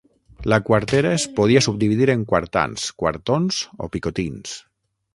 [0.51, 4.61] La quartera es podia subdividir en quartans, quartons o picotins.